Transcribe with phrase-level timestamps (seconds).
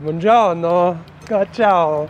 [0.00, 0.98] Buongiorno.
[1.52, 2.08] Ciao.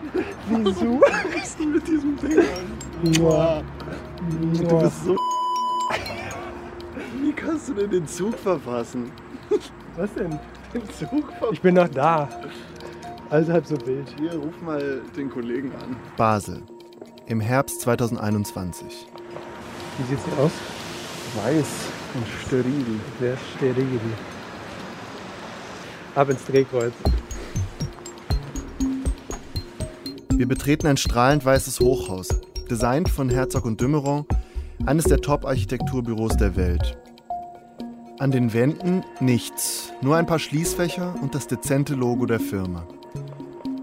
[0.48, 3.64] Wie suchst du mit diesem Ding an?
[4.62, 5.16] Du bist so.
[7.20, 9.10] Wie kannst du denn den Zug verfassen?
[9.96, 10.38] Was denn?
[10.72, 11.52] Den Zug verfassen?
[11.52, 12.28] Ich bin noch da.
[13.28, 14.14] Also halb so wild.
[14.16, 15.96] Hier, ruf mal den Kollegen an.
[16.16, 16.62] Basel.
[17.26, 19.06] Im Herbst 2021.
[19.98, 20.52] Wie sieht's hier aus?
[21.44, 21.66] Weiß
[22.14, 23.00] und steril.
[23.18, 24.00] Sehr steril.
[26.14, 26.92] Ab ins Drehkreuz.
[30.32, 32.28] Wir betreten ein strahlend weißes Hochhaus,
[32.68, 34.24] designt von Herzog und Dümmeron,
[34.86, 36.96] eines der Top-Architekturbüros der Welt.
[38.18, 42.86] An den Wänden nichts, nur ein paar Schließfächer und das dezente Logo der Firma.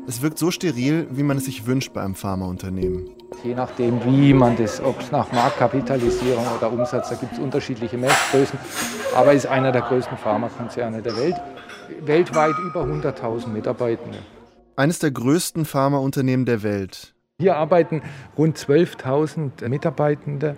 [0.07, 3.09] Es wirkt so steril, wie man es sich wünscht bei einem Pharmaunternehmen.
[3.43, 7.97] Je nachdem, wie man das, ob es nach Marktkapitalisierung oder Umsatz, da gibt es unterschiedliche
[7.97, 8.57] Messgrößen,
[9.15, 11.35] aber ist einer der größten Pharmakonzerne der Welt.
[12.01, 14.19] Weltweit über 100.000 Mitarbeitende.
[14.75, 17.13] Eines der größten Pharmaunternehmen der Welt.
[17.39, 18.01] Hier arbeiten
[18.37, 20.57] rund 12.000 Mitarbeitende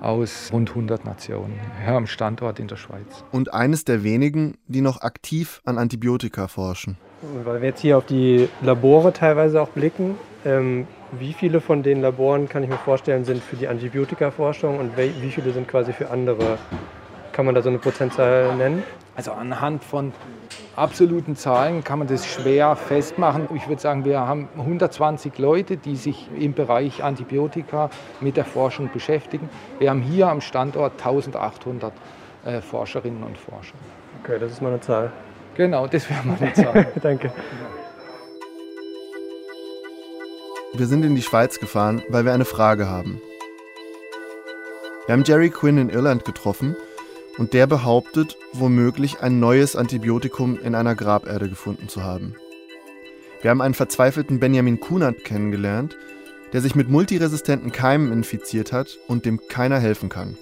[0.00, 3.24] aus rund 100 Nationen, hier am Standort in der Schweiz.
[3.32, 6.98] Und eines der wenigen, die noch aktiv an Antibiotika forschen.
[7.44, 12.00] Weil wir jetzt hier auf die Labore teilweise auch blicken, ähm, wie viele von den
[12.02, 16.10] Laboren, kann ich mir vorstellen, sind für die Antibiotikaforschung und wie viele sind quasi für
[16.10, 16.58] andere?
[17.32, 18.82] Kann man da so eine Prozentzahl nennen?
[19.14, 20.12] Also anhand von
[20.76, 23.48] absoluten Zahlen kann man das schwer festmachen.
[23.54, 28.90] Ich würde sagen, wir haben 120 Leute, die sich im Bereich Antibiotika mit der Forschung
[28.92, 29.48] beschäftigen.
[29.78, 31.92] Wir haben hier am Standort 1800
[32.44, 33.74] äh, Forscherinnen und Forscher.
[34.22, 35.12] Okay, das ist mal eine Zahl.
[35.56, 36.86] Genau, das wäre mal eine Zahl.
[37.02, 37.32] Danke.
[40.74, 43.20] Wir sind in die Schweiz gefahren, weil wir eine Frage haben.
[45.06, 46.76] Wir haben Jerry Quinn in Irland getroffen
[47.38, 52.34] und der behauptet, womöglich ein neues Antibiotikum in einer Graberde gefunden zu haben.
[53.42, 55.96] Wir haben einen verzweifelten Benjamin Kunert kennengelernt,
[56.52, 60.38] der sich mit multiresistenten Keimen infiziert hat und dem keiner helfen kann.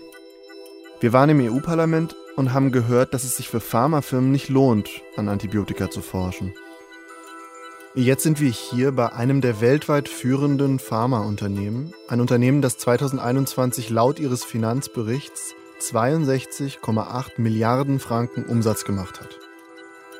[1.00, 5.28] Wir waren im EU-Parlament und haben gehört, dass es sich für Pharmafirmen nicht lohnt, an
[5.28, 6.54] Antibiotika zu forschen.
[7.96, 14.18] Jetzt sind wir hier bei einem der weltweit führenden Pharmaunternehmen, ein Unternehmen, das 2021 laut
[14.18, 19.38] ihres Finanzberichts 62,8 Milliarden Franken Umsatz gemacht hat.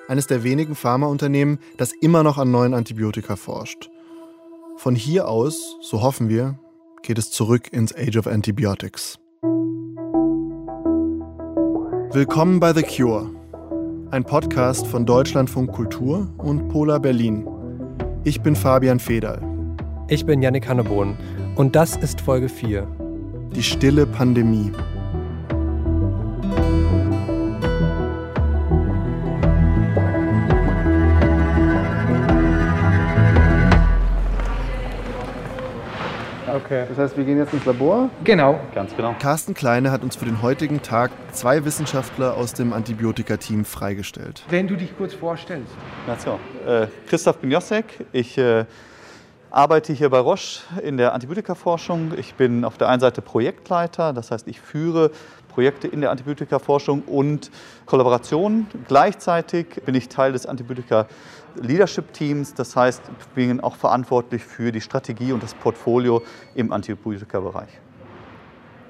[0.09, 3.91] Eines der wenigen Pharmaunternehmen, das immer noch an neuen Antibiotika forscht.
[4.77, 6.59] Von hier aus, so hoffen wir,
[7.03, 9.19] geht es zurück ins Age of Antibiotics.
[12.13, 13.31] Willkommen bei The Cure,
[14.11, 17.47] ein Podcast von Deutschlandfunk Kultur und Polar Berlin.
[18.25, 19.41] Ich bin Fabian Federl.
[20.09, 21.17] Ich bin Yannick Hannebohn
[21.57, 22.87] und das ist Folge 4.
[23.55, 24.73] Die stille Pandemie.
[36.75, 36.87] Okay.
[36.89, 38.11] Das heißt, wir gehen jetzt ins Labor?
[38.25, 38.59] Genau.
[38.75, 39.15] Ganz genau.
[39.21, 44.43] Carsten Kleine hat uns für den heutigen Tag zwei Wissenschaftler aus dem Antibiotika-Team freigestellt.
[44.49, 45.73] Wenn du dich kurz vorstellst.
[46.09, 46.41] Nation.
[46.67, 48.05] Äh, Christoph Binjosek.
[48.11, 48.65] Ich äh,
[49.53, 52.13] arbeite hier bei Roche in der Antibiotikaforschung.
[52.19, 55.13] Ich bin auf der einen Seite Projektleiter, das heißt, ich führe
[55.55, 57.53] Projekte in der Antibiotikaforschung und
[57.87, 58.67] Kollaboration.
[58.89, 61.07] Gleichzeitig bin ich Teil des Antibiotika
[61.61, 66.23] Leadership Teams, das heißt, ich bin auch verantwortlich für die Strategie und das Portfolio
[66.55, 67.69] im Antibiotika-Bereich.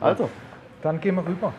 [0.01, 0.29] Also,
[0.83, 1.53] dann gehen wir rüber.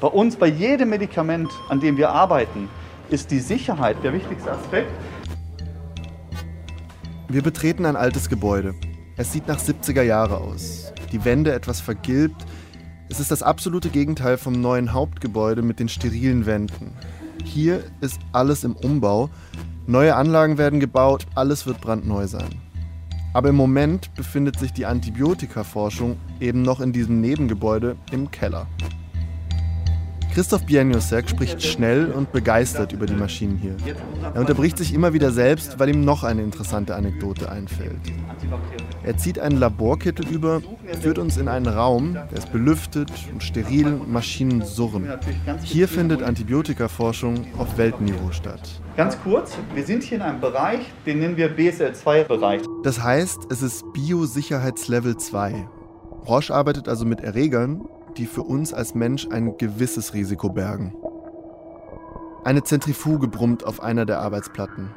[0.00, 2.68] Bei uns, bei jedem Medikament, an dem wir arbeiten,
[3.08, 4.90] ist die Sicherheit der wichtigste Aspekt.
[7.28, 8.74] Wir betreten ein altes Gebäude.
[9.16, 10.92] Es sieht nach 70er Jahre aus.
[11.12, 12.44] Die Wände etwas vergilbt.
[13.08, 16.92] Es ist das absolute Gegenteil vom neuen Hauptgebäude mit den sterilen Wänden.
[17.44, 19.30] Hier ist alles im Umbau.
[19.88, 22.50] Neue Anlagen werden gebaut, alles wird brandneu sein.
[23.32, 28.66] Aber im Moment befindet sich die Antibiotikaforschung eben noch in diesem Nebengebäude im Keller.
[30.36, 33.74] Christoph Bieniosek spricht schnell und begeistert über die Maschinen hier.
[34.34, 37.96] Er unterbricht sich immer wieder selbst, weil ihm noch eine interessante Anekdote einfällt.
[39.02, 40.60] Er zieht einen Laborkittel über,
[41.00, 45.08] führt uns in einen Raum, der ist belüftet und steril und Maschinen surren.
[45.62, 48.82] Hier findet Antibiotikaforschung auf Weltniveau statt.
[48.94, 52.60] Ganz kurz, wir sind hier in einem Bereich, den nennen wir BSL-2-Bereich.
[52.82, 55.66] Das heißt, es ist Biosicherheitslevel 2.
[56.28, 60.94] Roche arbeitet also mit Erregern, die für uns als Mensch ein gewisses Risiko bergen.
[62.44, 64.90] Eine Zentrifuge brummt auf einer der Arbeitsplatten.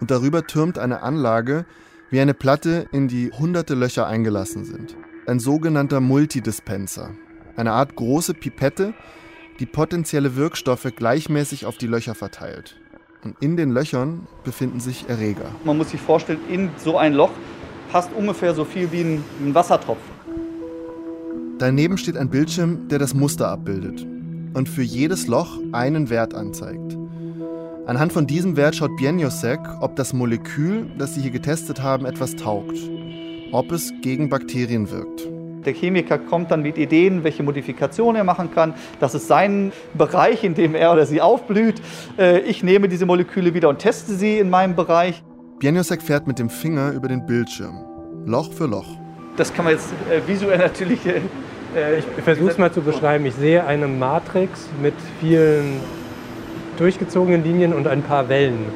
[0.00, 1.66] Und darüber türmt eine Anlage,
[2.10, 4.96] wie eine Platte, in die hunderte Löcher eingelassen sind.
[5.26, 7.10] Ein sogenannter Multidispenser.
[7.56, 8.94] Eine Art große Pipette,
[9.60, 12.80] die potenzielle Wirkstoffe gleichmäßig auf die Löcher verteilt.
[13.24, 15.50] Und in den Löchern befinden sich Erreger.
[15.64, 17.32] Man muss sich vorstellen, in so ein Loch
[17.90, 20.17] passt ungefähr so viel wie ein, ein Wassertropfen.
[21.58, 24.06] Daneben steht ein Bildschirm, der das Muster abbildet
[24.54, 26.96] und für jedes Loch einen Wert anzeigt.
[27.84, 32.36] Anhand von diesem Wert schaut Bieniosek, ob das Molekül, das sie hier getestet haben, etwas
[32.36, 32.78] taugt,
[33.50, 35.26] ob es gegen Bakterien wirkt.
[35.66, 38.74] Der Chemiker kommt dann mit Ideen, welche Modifikationen er machen kann.
[39.00, 41.82] Das ist sein Bereich, in dem er oder sie aufblüht.
[42.16, 45.24] Äh, ich nehme diese Moleküle wieder und teste sie in meinem Bereich.
[45.58, 47.84] Bieniosek fährt mit dem Finger über den Bildschirm,
[48.26, 49.07] Loch für Loch.
[49.38, 50.98] Das kann man jetzt äh, visuell natürlich.
[51.06, 53.24] Äh, ich versuche es mal zu beschreiben.
[53.24, 55.80] Ich sehe eine Matrix mit vielen
[56.76, 58.66] durchgezogenen Linien und ein paar Wellen.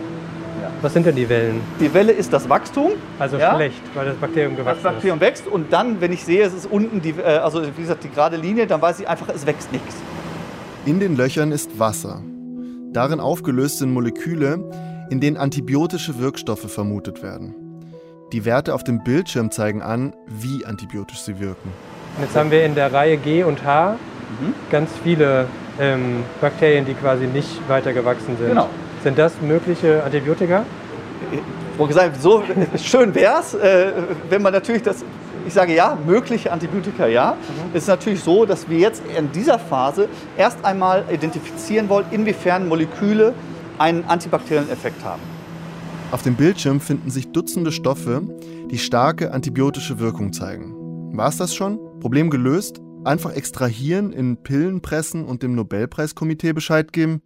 [0.80, 1.60] Was sind denn die Wellen?
[1.80, 2.92] Die Welle ist das Wachstum.
[3.18, 3.54] Also ja?
[3.54, 4.84] schlecht, weil das Bakterium gewachsen ist.
[4.84, 5.22] Das Bakterium ist.
[5.22, 8.10] wächst und dann, wenn ich sehe, es ist unten, die, äh, also wie gesagt, die
[8.10, 9.94] gerade Linie, dann weiß ich einfach, es wächst nichts.
[10.86, 12.22] In den Löchern ist Wasser.
[12.92, 14.64] Darin aufgelöst sind Moleküle,
[15.10, 17.61] in denen antibiotische Wirkstoffe vermutet werden.
[18.32, 21.70] Die Werte auf dem Bildschirm zeigen an, wie antibiotisch sie wirken.
[22.18, 23.92] Jetzt haben wir in der Reihe G und H
[24.40, 24.54] mhm.
[24.70, 25.46] ganz viele
[25.78, 28.48] ähm, Bakterien, die quasi nicht weiter gewachsen sind.
[28.48, 28.70] Genau.
[29.02, 30.64] Sind das mögliche Antibiotika?
[31.76, 32.42] Wo gesagt, so
[32.82, 33.92] schön wäre es, äh,
[34.30, 35.04] wenn man natürlich das,
[35.46, 37.32] ich sage ja, mögliche Antibiotika ja.
[37.32, 37.70] Mhm.
[37.74, 40.08] Es ist natürlich so, dass wir jetzt in dieser Phase
[40.38, 43.34] erst einmal identifizieren wollen, inwiefern Moleküle
[43.76, 45.20] einen antibakteriellen Effekt haben.
[46.12, 48.20] Auf dem Bildschirm finden sich Dutzende Stoffe,
[48.70, 51.16] die starke antibiotische Wirkung zeigen.
[51.16, 51.78] War es das schon?
[52.00, 52.82] Problem gelöst?
[53.02, 57.22] Einfach extrahieren, in Pillen pressen und dem Nobelpreiskomitee Bescheid geben?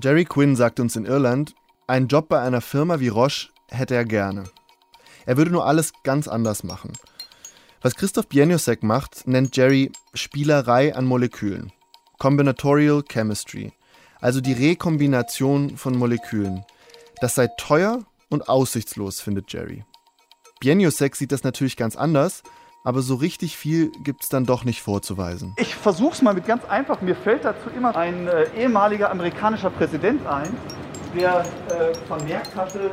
[0.00, 1.56] Jerry Quinn sagt uns in Irland,
[1.88, 4.44] einen Job bei einer Firma wie Roche hätte er gerne.
[5.26, 6.92] Er würde nur alles ganz anders machen.
[7.82, 11.72] Was Christoph Bieniosek macht, nennt Jerry Spielerei an Molekülen.
[12.18, 13.72] Combinatorial Chemistry.
[14.20, 16.64] Also die Rekombination von Molekülen.
[17.20, 19.84] Das sei teuer und aussichtslos, findet Jerry.
[20.60, 22.42] Bieniosek sieht das natürlich ganz anders
[22.86, 25.54] aber so richtig viel gibt es dann doch nicht vorzuweisen.
[25.58, 27.00] Ich versuche es mal mit ganz einfach.
[27.00, 30.56] Mir fällt dazu immer ein äh, ehemaliger amerikanischer Präsident ein,
[31.12, 32.92] der äh, vermerkt hatte,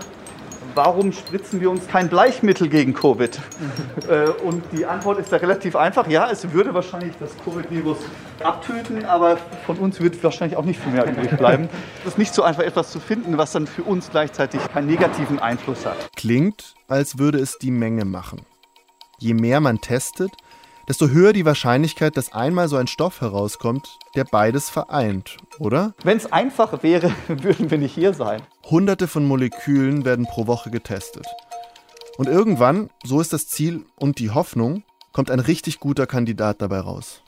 [0.75, 3.39] warum spritzen wir uns kein Bleichmittel gegen Covid?
[4.10, 6.07] äh, und die Antwort ist da relativ einfach.
[6.07, 8.00] Ja, es würde wahrscheinlich das Covid-Virus
[8.44, 11.69] abtöten, aber von uns wird wahrscheinlich auch nicht viel mehr übrig bleiben.
[12.04, 15.39] Es ist nicht so einfach, etwas zu finden, was dann für uns gleichzeitig keinen negativen
[15.39, 15.95] Einfluss hat.
[16.15, 18.45] Klingt, als würde es die Menge machen
[19.24, 20.31] je mehr man testet,
[20.88, 25.94] desto höher die Wahrscheinlichkeit, dass einmal so ein Stoff herauskommt, der beides vereint, oder?
[26.03, 28.41] Wenn es einfach wäre, würden wir nicht hier sein.
[28.69, 31.25] Hunderte von Molekülen werden pro Woche getestet.
[32.18, 34.83] Und irgendwann, so ist das Ziel und die Hoffnung,
[35.13, 37.24] kommt ein richtig guter Kandidat dabei raus.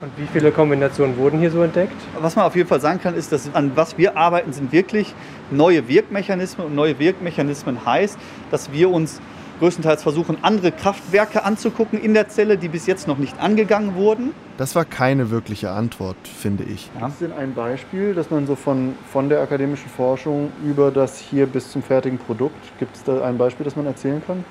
[0.00, 1.94] Und wie viele Kombinationen wurden hier so entdeckt?
[2.20, 5.14] Was man auf jeden Fall sagen kann, ist, dass an was wir arbeiten, sind wirklich
[5.52, 6.66] neue Wirkmechanismen.
[6.66, 8.18] Und neue Wirkmechanismen heißt,
[8.50, 9.20] dass wir uns
[9.62, 14.34] größtenteils versuchen, andere Kraftwerke anzugucken in der Zelle, die bis jetzt noch nicht angegangen wurden.
[14.56, 16.90] Das war keine wirkliche Antwort, finde ich.
[16.98, 17.06] Ja.
[17.06, 21.46] Ist denn ein Beispiel, dass man so von, von der akademischen Forschung über das hier
[21.46, 24.44] bis zum fertigen Produkt, gibt es da ein Beispiel, das man erzählen kann?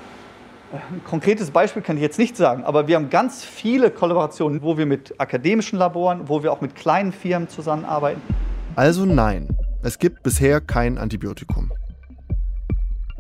[0.72, 4.78] Ein konkretes Beispiel kann ich jetzt nicht sagen, aber wir haben ganz viele Kollaborationen, wo
[4.78, 8.22] wir mit akademischen Laboren, wo wir auch mit kleinen Firmen zusammenarbeiten.
[8.78, 9.50] Also nein,
[9.84, 11.70] es gibt bisher kein Antibiotikum.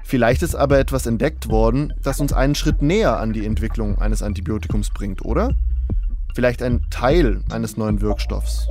[0.03, 4.23] Vielleicht ist aber etwas entdeckt worden, das uns einen Schritt näher an die Entwicklung eines
[4.23, 5.55] Antibiotikums bringt, oder?
[6.35, 8.67] Vielleicht ein Teil eines neuen Wirkstoffs.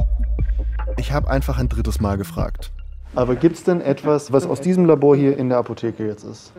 [0.99, 2.73] Ich habe einfach ein drittes Mal gefragt.
[3.15, 6.53] Aber gibt es denn etwas, was aus diesem Labor hier in der Apotheke jetzt ist?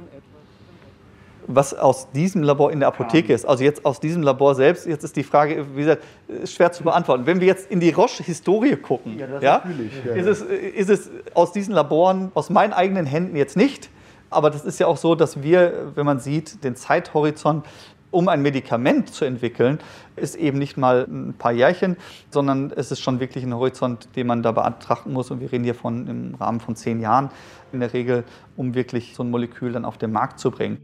[1.48, 3.46] was aus diesem Labor in der Apotheke ist.
[3.46, 6.04] Also jetzt aus diesem Labor selbst, jetzt ist die Frage, wie gesagt,
[6.46, 7.25] schwer zu beantworten.
[7.25, 9.63] Wenn wir jetzt in die Roche-Historie gucken, ja, ja,
[10.06, 13.90] ja, ist, es, ist es aus diesen Laboren, aus meinen eigenen Händen jetzt nicht,
[14.32, 17.66] aber das ist ja auch so, dass wir, wenn man sieht, den Zeithorizont,
[18.12, 19.80] um ein Medikament zu entwickeln,
[20.16, 21.98] ist eben nicht mal ein paar Jährchen,
[22.30, 25.32] sondern es ist schon wirklich ein Horizont, den man da betrachten muss.
[25.32, 27.30] Und wir reden hier von im Rahmen von zehn Jahren
[27.72, 28.24] in der Regel,
[28.58, 30.78] um wirklich so ein Molekül dann auf den Markt zu bringen.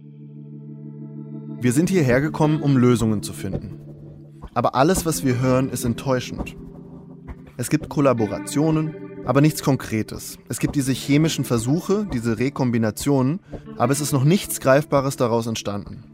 [1.60, 3.82] Wir sind hierher gekommen, um Lösungen zu finden.
[4.54, 6.56] Aber alles, was wir hören, ist enttäuschend.
[7.58, 10.39] Es gibt Kollaborationen, aber nichts Konkretes.
[10.48, 13.41] Es gibt diese chemischen Versuche, diese Rekombinationen,
[13.77, 16.05] aber es ist noch nichts Greifbares daraus entstanden.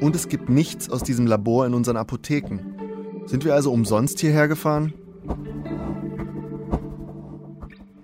[0.00, 2.60] Und es gibt nichts aus diesem Labor in unseren Apotheken.
[3.26, 4.94] Sind wir also umsonst hierher gefahren?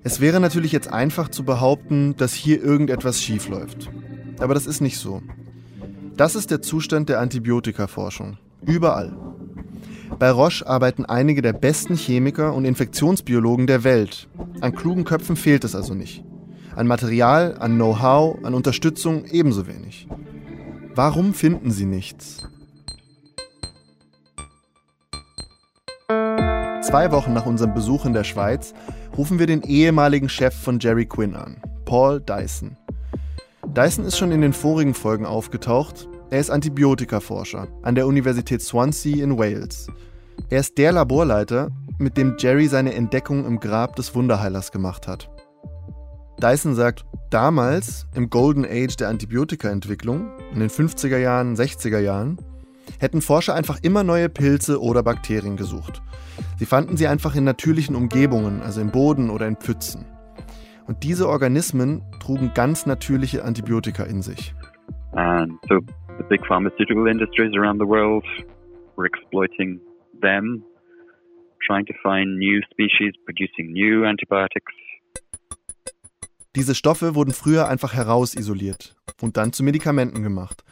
[0.02, 3.90] Es wäre natürlich jetzt einfach zu behaupten, dass hier irgendetwas schiefläuft.
[4.40, 5.22] Aber das ist nicht so.
[6.16, 8.38] Das ist der Zustand der Antibiotikaforschung.
[8.66, 9.16] Überall.
[10.18, 14.28] Bei Roche arbeiten einige der besten Chemiker und Infektionsbiologen der Welt.
[14.60, 16.24] An klugen Köpfen fehlt es also nicht.
[16.76, 20.08] An Material, an Know-how, an Unterstützung ebenso wenig.
[20.94, 22.48] Warum finden sie nichts?
[26.82, 28.74] Zwei Wochen nach unserem Besuch in der Schweiz
[29.16, 32.76] rufen wir den ehemaligen Chef von Jerry Quinn an, Paul Dyson.
[33.66, 36.08] Dyson ist schon in den vorigen Folgen aufgetaucht.
[36.32, 39.88] Er ist Antibiotikaforscher an der Universität Swansea in Wales.
[40.48, 45.30] Er ist der Laborleiter, mit dem Jerry seine Entdeckung im Grab des Wunderheilers gemacht hat.
[46.42, 52.38] Dyson sagt, damals, im Golden Age der Antibiotikaentwicklung, in den 50er Jahren, 60er Jahren,
[52.98, 56.00] hätten Forscher einfach immer neue Pilze oder Bakterien gesucht.
[56.58, 60.06] Sie fanden sie einfach in natürlichen Umgebungen, also im Boden oder in Pfützen.
[60.86, 64.54] Und diese Organismen trugen ganz natürliche Antibiotika in sich.
[65.14, 65.80] And so
[66.18, 68.24] the big pharmaceutical industries around the world
[68.96, 69.80] were exploiting
[70.20, 70.62] them,
[71.66, 74.72] trying to find new species, producing new antibiotics.
[76.54, 80.62] Diese Stoffe wurden früher einfach herausisoliert und dann zu Medikamenten gemacht.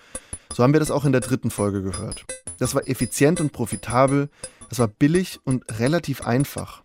[0.53, 2.27] So haben wir das auch in der dritten Folge gehört.
[2.59, 4.29] Das war effizient und profitabel,
[4.69, 6.83] das war billig und relativ einfach.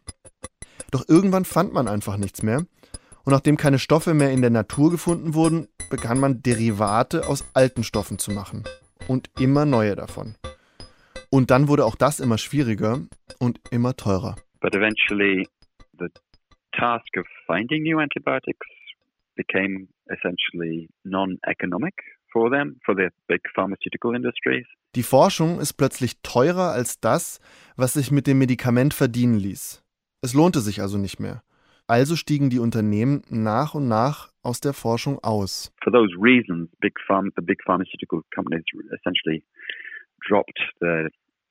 [0.91, 2.65] Doch irgendwann fand man einfach nichts mehr.
[3.25, 7.83] Und nachdem keine Stoffe mehr in der Natur gefunden wurden, begann man Derivate aus alten
[7.83, 8.63] Stoffen zu machen.
[9.07, 10.35] Und immer neue davon.
[11.31, 13.01] Und dann wurde auch das immer schwieriger
[13.39, 14.35] und immer teurer.
[14.61, 15.47] But eventually
[15.97, 16.07] the
[16.71, 18.67] task of finding new antibiotics
[19.35, 21.95] became essentially non-economic
[22.31, 24.65] for them, for the big pharmaceutical industries.
[24.95, 27.39] Die Forschung ist plötzlich teurer als das,
[27.75, 29.83] was sich mit dem Medikament verdienen ließ.
[30.21, 31.43] Es lohnte sich also nicht mehr.
[31.87, 35.71] Also stiegen die Unternehmen nach und nach aus der Forschung aus.
[35.83, 39.43] For those reasons, big pharma, the big pharmaceutical companies essentially
[40.27, 41.09] dropped the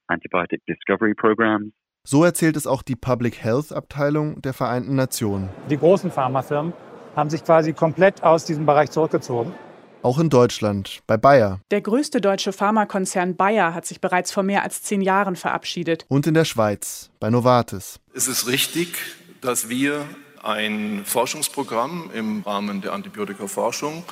[0.08, 1.72] antibiotic discovery programs.
[2.02, 5.48] So erzählt es auch die Public Health Abteilung der Vereinten Nationen.
[5.70, 6.72] Die großen Pharmafirmen
[7.14, 9.54] haben sich quasi komplett aus diesem Bereich zurückgezogen.
[10.02, 11.60] Auch in Deutschland, bei Bayer.
[11.70, 16.04] Der größte deutsche Pharmakonzern Bayer hat sich bereits vor mehr als zehn Jahren verabschiedet.
[16.08, 18.00] Und in der Schweiz, bei Novartis.
[18.12, 18.98] Es ist richtig,
[19.40, 20.04] dass wir
[20.44, 24.04] ein Forschungsprogramm im Rahmen der Antibiotikaforschung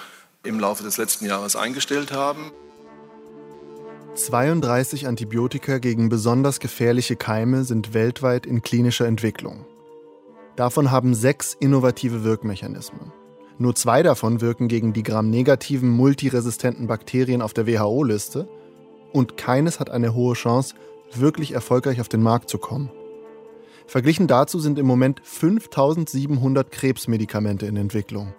[0.45, 2.51] im Laufe des letzten Jahres eingestellt haben.
[4.15, 9.65] 32 Antibiotika gegen besonders gefährliche Keime sind weltweit in klinischer Entwicklung.
[10.57, 13.12] Davon haben sechs innovative Wirkmechanismen.
[13.59, 18.49] Nur zwei davon wirken gegen die gramnegativen multiresistenten Bakterien auf der WHO-Liste
[19.12, 20.75] und keines hat eine hohe Chance,
[21.15, 22.91] wirklich erfolgreich auf den Markt zu kommen.
[23.93, 28.33] Verglichen dazu sind im Moment 5700 Krebsmedikamente in Entwicklung.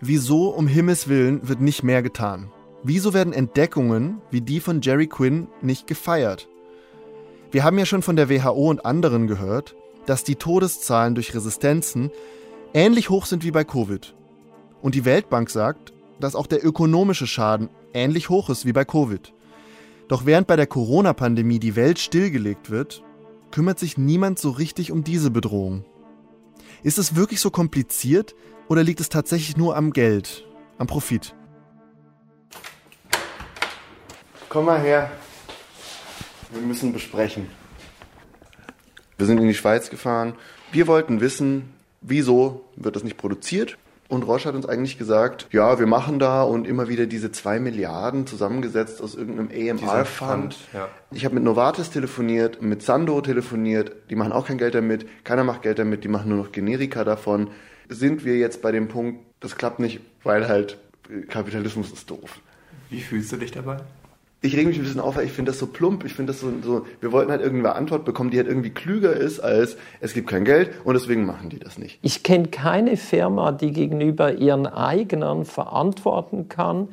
[0.00, 2.52] Wieso um Himmels willen wird nicht mehr getan?
[2.84, 6.48] Wieso werden Entdeckungen wie die von Jerry Quinn nicht gefeiert?
[7.50, 9.74] Wir haben ja schon von der WHO und anderen gehört,
[10.06, 12.12] dass die Todeszahlen durch Resistenzen
[12.72, 14.14] ähnlich hoch sind wie bei Covid.
[14.82, 19.34] Und die Weltbank sagt, dass auch der ökonomische Schaden ähnlich hoch ist wie bei Covid.
[20.06, 23.02] Doch während bei der Corona-Pandemie die Welt stillgelegt wird,
[23.50, 25.84] kümmert sich niemand so richtig um diese Bedrohung.
[26.82, 28.34] Ist es wirklich so kompliziert
[28.68, 30.46] oder liegt es tatsächlich nur am Geld,
[30.78, 31.34] am Profit?
[34.48, 35.10] Komm mal her.
[36.52, 37.48] Wir müssen besprechen.
[39.18, 40.34] Wir sind in die Schweiz gefahren.
[40.72, 43.76] Wir wollten wissen, wieso wird das nicht produziert?
[44.10, 47.60] Und Roche hat uns eigentlich gesagt, ja, wir machen da und immer wieder diese zwei
[47.60, 50.56] Milliarden zusammengesetzt aus irgendeinem AMR-Fund.
[50.72, 50.88] Ja.
[51.12, 55.44] Ich habe mit Novartis telefoniert, mit Sando telefoniert, die machen auch kein Geld damit, keiner
[55.44, 57.50] macht Geld damit, die machen nur noch Generika davon.
[57.88, 60.78] Sind wir jetzt bei dem Punkt, das klappt nicht, weil halt
[61.28, 62.40] Kapitalismus ist doof.
[62.88, 63.76] Wie fühlst du dich dabei?
[64.42, 66.04] Ich reg mich ein bisschen auf, weil ich finde das so plump.
[66.04, 69.12] Ich finde das so, so, wir wollten halt irgendeine Antwort bekommen, die halt irgendwie klüger
[69.12, 71.98] ist als es gibt kein Geld und deswegen machen die das nicht.
[72.00, 76.88] Ich kenne keine Firma, die gegenüber ihren Eignern verantworten kann,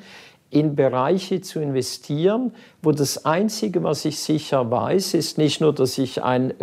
[0.49, 5.97] in Bereiche zu investieren, wo das Einzige, was ich sicher weiß, ist nicht nur, dass
[5.97, 6.53] ich ein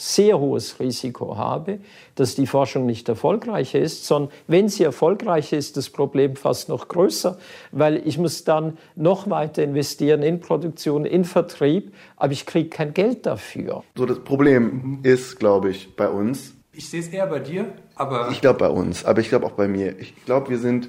[0.00, 1.78] sehr hohes Risiko habe,
[2.14, 6.88] dass die Forschung nicht erfolgreich ist, sondern wenn sie erfolgreich ist, das Problem fast noch
[6.88, 7.38] größer,
[7.70, 12.94] weil ich muss dann noch weiter investieren in Produktion, in Vertrieb, aber ich kriege kein
[12.94, 13.84] Geld dafür.
[13.94, 16.54] So das Problem ist, glaube ich, bei uns.
[16.72, 19.52] Ich sehe es eher bei dir, aber Ich glaube bei uns, aber ich glaube auch
[19.52, 19.98] bei mir.
[19.98, 20.88] Ich glaube, wir sind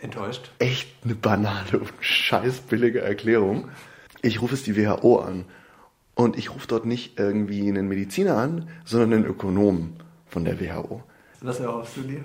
[0.00, 0.52] enttäuscht.
[0.60, 3.68] echt eine banale und scheiß billige Erklärung.
[4.20, 5.46] Ich rufe es die WHO an.
[6.14, 9.94] Und ich rufe dort nicht irgendwie einen Mediziner an, sondern einen Ökonomen
[10.26, 11.02] von der WHO.
[11.40, 12.22] Was erhoffst du dir?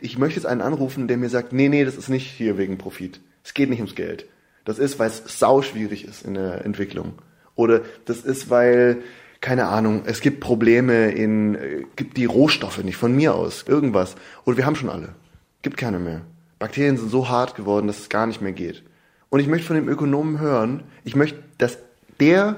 [0.00, 2.78] Ich möchte jetzt einen anrufen, der mir sagt, nee, nee, das ist nicht hier wegen
[2.78, 3.20] Profit.
[3.44, 4.26] Es geht nicht ums Geld.
[4.64, 7.14] Das ist, weil es sau schwierig ist in der Entwicklung.
[7.54, 8.98] Oder das ist, weil,
[9.40, 14.16] keine Ahnung, es gibt Probleme in, äh, gibt die Rohstoffe nicht von mir aus, irgendwas.
[14.44, 15.14] Oder wir haben schon alle.
[15.62, 16.22] Gibt keine mehr.
[16.58, 18.82] Bakterien sind so hart geworden, dass es gar nicht mehr geht.
[19.30, 21.78] Und ich möchte von dem Ökonomen hören, ich möchte, dass
[22.20, 22.56] der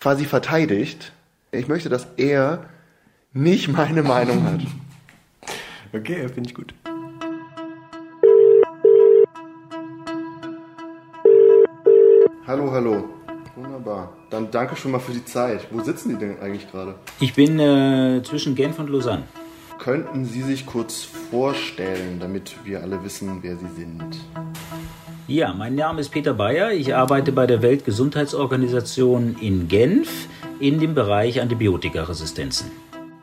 [0.00, 1.12] quasi verteidigt,
[1.50, 2.64] ich möchte, dass er
[3.32, 4.60] nicht meine Meinung hat.
[5.90, 6.74] Okay, finde ich gut.
[12.46, 13.08] Hallo, hallo.
[13.56, 14.12] Wunderbar.
[14.28, 15.66] Dann danke schon mal für die Zeit.
[15.70, 16.96] Wo sitzen die denn eigentlich gerade?
[17.20, 19.24] Ich bin äh, zwischen Genf und Lausanne.
[19.78, 24.18] Könnten Sie sich kurz vorstellen, damit wir alle wissen, wer Sie sind?
[25.28, 26.72] Ja, mein Name ist Peter Bayer.
[26.72, 30.26] Ich arbeite bei der Weltgesundheitsorganisation in Genf
[30.58, 32.70] in dem Bereich Antibiotikaresistenzen.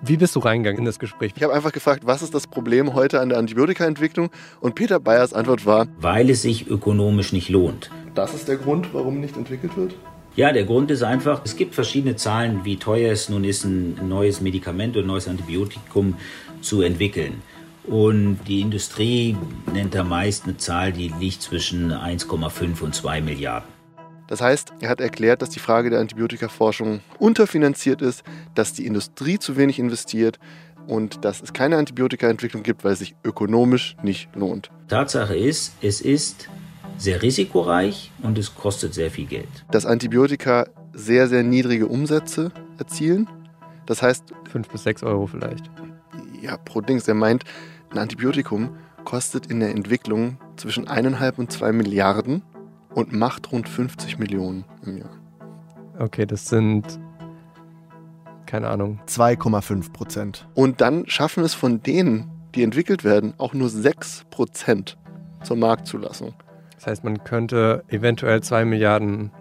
[0.03, 1.33] Wie bist du reingegangen in das Gespräch?
[1.35, 4.29] Ich habe einfach gefragt, was ist das Problem heute an der Antibiotikaentwicklung?
[4.59, 7.89] Und Peter Bayers Antwort war, weil es sich ökonomisch nicht lohnt.
[8.13, 9.95] Das ist der Grund, warum nicht entwickelt wird?
[10.35, 14.07] Ja, der Grund ist einfach, es gibt verschiedene Zahlen, wie teuer es nun ist, ein
[14.07, 16.17] neues Medikament oder ein neues Antibiotikum
[16.61, 17.41] zu entwickeln.
[17.87, 19.37] Und die Industrie
[19.71, 23.69] nennt da meist eine Zahl, die liegt zwischen 1,5 und 2 Milliarden.
[24.27, 28.23] Das heißt, er hat erklärt, dass die Frage der Antibiotikaforschung unterfinanziert ist,
[28.55, 30.39] dass die Industrie zu wenig investiert
[30.87, 34.71] und dass es keine Antibiotikaentwicklung gibt, weil es sich ökonomisch nicht lohnt.
[34.87, 36.49] Tatsache ist, es ist
[36.97, 39.49] sehr risikoreich und es kostet sehr viel Geld.
[39.71, 43.29] Dass Antibiotika sehr, sehr niedrige Umsätze erzielen.
[43.85, 44.23] Das heißt.
[44.49, 45.69] Fünf bis sechs Euro vielleicht.
[46.41, 47.07] Ja, pro Dings.
[47.07, 47.43] Er meint,
[47.95, 52.43] ein Antibiotikum kostet in der Entwicklung zwischen eineinhalb und zwei Milliarden
[52.93, 55.17] und macht rund 50 Millionen im Jahr.
[55.99, 56.99] Okay, das sind
[58.45, 58.99] keine Ahnung.
[59.07, 60.47] 2,5 Prozent.
[60.53, 64.97] Und dann schaffen es von denen, die entwickelt werden, auch nur 6 Prozent
[65.43, 66.33] zur Marktzulassung.
[66.75, 69.31] Das heißt, man könnte eventuell 2 Milliarden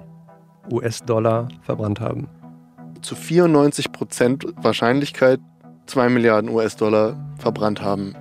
[0.70, 2.28] US-Dollar verbrannt haben.
[3.02, 5.40] Zu 94 Prozent Wahrscheinlichkeit
[5.87, 8.14] 2 Milliarden US-Dollar verbrannt haben.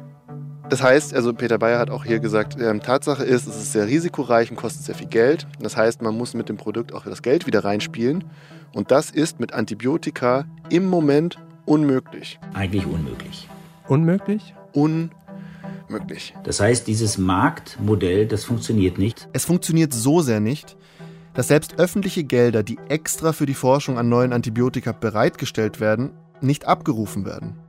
[0.74, 3.86] Das heißt, also Peter Bayer hat auch hier gesagt, ähm, Tatsache ist, es ist sehr
[3.86, 5.46] risikoreich und kostet sehr viel Geld.
[5.60, 8.24] Das heißt, man muss mit dem Produkt auch das Geld wieder reinspielen.
[8.74, 12.40] Und das ist mit Antibiotika im Moment unmöglich.
[12.56, 13.48] Eigentlich unmöglich.
[13.88, 14.56] Unmöglich?
[14.74, 16.34] Unmöglich.
[16.44, 19.30] Das heißt, dieses Marktmodell, das funktioniert nicht.
[19.32, 20.76] Es funktioniert so sehr nicht,
[21.36, 26.66] dass selbst öffentliche Gelder, die extra für die Forschung an neuen Antibiotika bereitgestellt werden, nicht
[26.66, 27.60] abgerufen werden.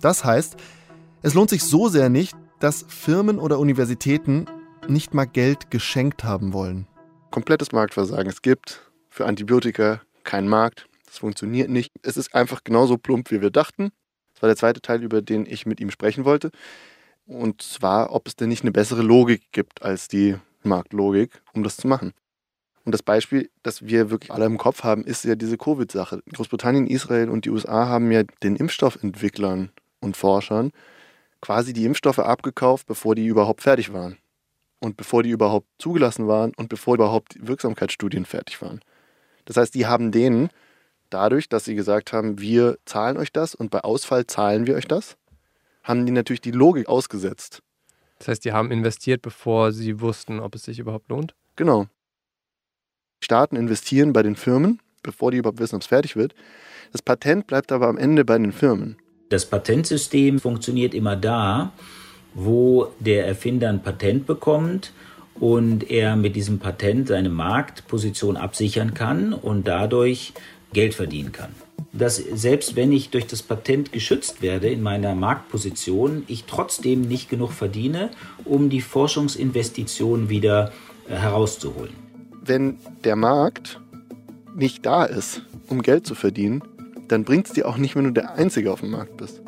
[0.00, 0.56] Das heißt,
[1.22, 4.46] es lohnt sich so sehr nicht, dass Firmen oder Universitäten
[4.88, 6.88] nicht mal Geld geschenkt haben wollen.
[7.30, 8.28] Komplettes Marktversagen.
[8.28, 10.88] Es gibt für Antibiotika keinen Markt.
[11.06, 11.92] Das funktioniert nicht.
[12.02, 13.92] Es ist einfach genauso plump, wie wir dachten.
[14.34, 16.50] Das war der zweite Teil, über den ich mit ihm sprechen wollte.
[17.24, 21.76] Und zwar, ob es denn nicht eine bessere Logik gibt als die Marktlogik, um das
[21.76, 22.14] zu machen.
[22.84, 26.20] Und das Beispiel, das wir wirklich alle im Kopf haben, ist ja diese Covid-Sache.
[26.32, 30.72] Großbritannien, Israel und die USA haben ja den Impfstoffentwicklern und Forschern
[31.42, 34.16] quasi die Impfstoffe abgekauft, bevor die überhaupt fertig waren.
[34.80, 38.80] Und bevor die überhaupt zugelassen waren und bevor überhaupt die Wirksamkeitsstudien fertig waren.
[39.44, 40.48] Das heißt, die haben denen
[41.10, 44.88] dadurch, dass sie gesagt haben, wir zahlen euch das und bei Ausfall zahlen wir euch
[44.88, 45.16] das,
[45.82, 47.62] haben die natürlich die Logik ausgesetzt.
[48.18, 51.34] Das heißt, die haben investiert, bevor sie wussten, ob es sich überhaupt lohnt?
[51.56, 51.86] Genau.
[53.20, 56.34] Staaten investieren bei den Firmen, bevor die überhaupt wissen, ob es fertig wird.
[56.92, 58.96] Das Patent bleibt aber am Ende bei den Firmen.
[59.32, 61.72] Das Patentsystem funktioniert immer da,
[62.34, 64.92] wo der Erfinder ein Patent bekommt
[65.40, 70.34] und er mit diesem Patent seine Marktposition absichern kann und dadurch
[70.74, 71.54] Geld verdienen kann.
[71.94, 77.30] Dass selbst wenn ich durch das Patent geschützt werde in meiner Marktposition, ich trotzdem nicht
[77.30, 78.10] genug verdiene,
[78.44, 80.72] um die Forschungsinvestitionen wieder
[81.08, 81.94] äh, herauszuholen.
[82.44, 83.80] Wenn der Markt
[84.54, 86.62] nicht da ist, um Geld zu verdienen,
[87.12, 89.42] dann bringt es dir auch nicht, wenn du der Einzige auf dem Markt bist.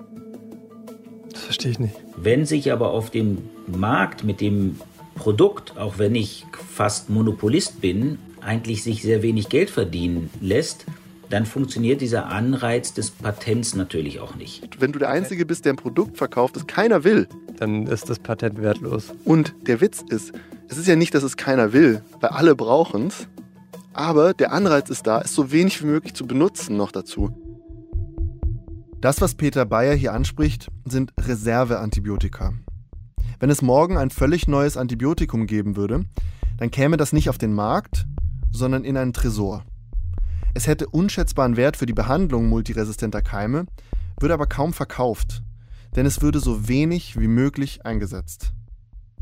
[1.32, 1.94] Das verstehe ich nicht.
[2.16, 4.78] Wenn sich aber auf dem Markt mit dem
[5.14, 10.84] Produkt, auch wenn ich fast Monopolist bin, eigentlich sich sehr wenig Geld verdienen lässt,
[11.30, 14.80] dann funktioniert dieser Anreiz des Patents natürlich auch nicht.
[14.80, 18.18] Wenn du der Einzige bist, der ein Produkt verkauft, das keiner will, dann ist das
[18.18, 19.12] Patent wertlos.
[19.24, 20.32] Und der Witz ist,
[20.68, 23.26] es ist ja nicht, dass es keiner will, weil alle brauchen es,
[23.94, 27.30] aber der Anreiz ist da, es so wenig wie möglich zu benutzen noch dazu.
[29.04, 32.54] Das, was Peter Bayer hier anspricht, sind Reserveantibiotika.
[33.38, 36.06] Wenn es morgen ein völlig neues Antibiotikum geben würde,
[36.56, 38.06] dann käme das nicht auf den Markt,
[38.50, 39.62] sondern in einen Tresor.
[40.54, 43.66] Es hätte unschätzbaren Wert für die Behandlung multiresistenter Keime,
[44.20, 45.42] würde aber kaum verkauft,
[45.94, 48.54] denn es würde so wenig wie möglich eingesetzt.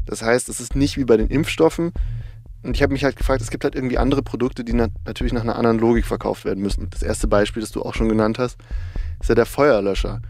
[0.06, 1.90] Das heißt, es ist nicht wie bei den Impfstoffen,
[2.62, 5.32] Und ich habe mich halt gefragt, es gibt halt irgendwie andere Produkte, die nat natürlich
[5.32, 6.88] nach einer anderen Logik verkauft werden müssen.
[6.90, 8.58] Das erste Beispiel, das du auch schon genannt hast,
[9.20, 10.22] ist ja der Feuerlöscher.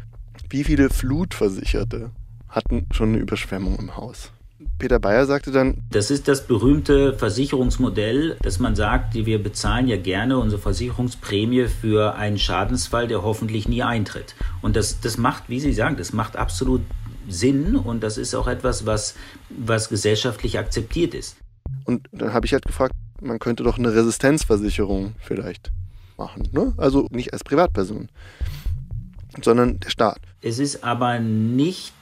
[0.49, 2.11] Wie viele Flutversicherte
[2.49, 4.33] hatten schon eine Überschwemmung im Haus?
[4.79, 9.97] Peter Bayer sagte dann, das ist das berühmte Versicherungsmodell, dass man sagt, wir bezahlen ja
[9.97, 14.35] gerne unsere Versicherungsprämie für einen Schadensfall, der hoffentlich nie eintritt.
[14.61, 16.83] Und das, das macht, wie Sie sagen, das macht absolut
[17.29, 19.15] Sinn und das ist auch etwas, was,
[19.51, 21.37] was gesellschaftlich akzeptiert ist.
[21.85, 25.73] Und dann habe ich halt gefragt, man könnte doch eine Resistenzversicherung vielleicht
[26.17, 26.49] machen.
[26.53, 26.75] Ne?
[26.77, 28.09] Also nicht als Privatperson,
[29.43, 30.21] sondern der Staat.
[30.41, 31.95] Es ist aber nicht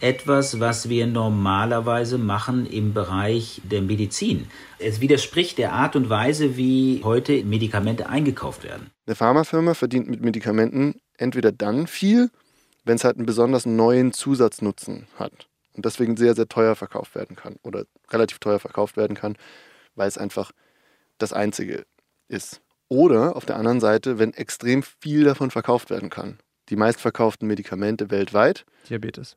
[0.00, 4.46] etwas, was wir normalerweise machen im Bereich der Medizin.
[4.78, 8.90] Es widerspricht der Art und Weise, wie heute Medikamente eingekauft werden.
[9.06, 12.30] Eine Pharmafirma verdient mit Medikamenten entweder dann viel,
[12.84, 17.36] wenn es halt einen besonders neuen Zusatznutzen hat und deswegen sehr, sehr teuer verkauft werden
[17.36, 19.36] kann oder relativ teuer verkauft werden kann,
[19.94, 20.52] weil es einfach
[21.18, 21.86] das Einzige
[22.28, 22.60] ist.
[22.88, 26.38] Oder auf der anderen Seite, wenn extrem viel davon verkauft werden kann.
[26.68, 28.64] Die meistverkauften Medikamente weltweit.
[28.88, 29.36] Diabetes.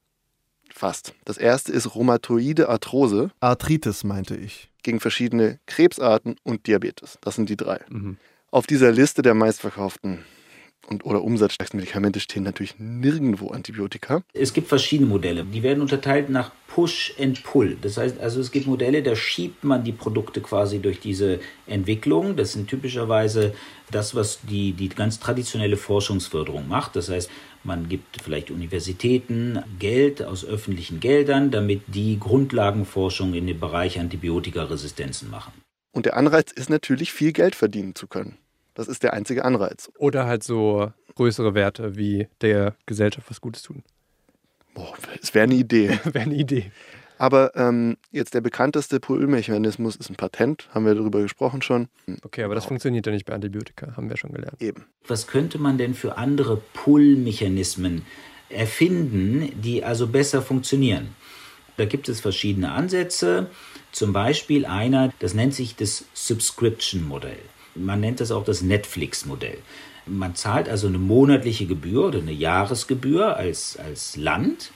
[0.72, 1.14] Fast.
[1.26, 3.32] Das erste ist Rheumatoide Arthrose.
[3.40, 4.72] Arthritis meinte ich.
[4.84, 7.18] Gegen verschiedene Krebsarten und Diabetes.
[7.22, 7.82] Das sind die drei.
[7.90, 8.18] Mhm.
[8.52, 10.24] Auf dieser Liste der meistverkauften
[10.88, 14.24] und, oder umsatzstärksten Medikamente stehen natürlich nirgendwo Antibiotika.
[14.34, 15.46] Es gibt verschiedene Modelle.
[15.46, 17.78] Die werden unterteilt nach Push and Pull.
[17.82, 22.36] Das heißt also, es gibt Modelle, da schiebt man die Produkte quasi durch diese Entwicklung.
[22.36, 23.54] Das sind typischerweise
[23.92, 26.96] das, was die, die ganz traditionelle Forschungsförderung macht.
[26.96, 27.30] Das heißt,
[27.64, 35.30] man gibt vielleicht Universitäten Geld aus öffentlichen Geldern, damit die Grundlagenforschung in dem Bereich Antibiotikaresistenzen
[35.30, 35.54] machen.
[35.92, 38.38] Und der Anreiz ist natürlich, viel Geld verdienen zu können.
[38.74, 39.92] Das ist der einzige Anreiz.
[39.98, 43.84] Oder halt so größere Werte wie der Gesellschaft was Gutes tun.
[44.74, 46.00] Boah, es wäre eine Idee.
[46.06, 46.72] wäre eine Idee.
[47.20, 51.90] Aber ähm, jetzt der bekannteste Pull-Mechanismus ist ein Patent, haben wir darüber gesprochen schon.
[52.24, 54.62] Okay, aber das funktioniert ja nicht bei Antibiotika, haben wir schon gelernt.
[54.62, 54.86] Eben.
[55.06, 58.06] Was könnte man denn für andere Pull-Mechanismen
[58.48, 61.10] erfinden, die also besser funktionieren?
[61.76, 63.48] Da gibt es verschiedene Ansätze.
[63.92, 67.40] Zum Beispiel einer, das nennt sich das Subscription-Modell.
[67.76, 69.58] Man nennt das auch das Netflix-Modell.
[70.06, 74.72] Man zahlt also eine monatliche Gebühr oder eine Jahresgebühr als, als Land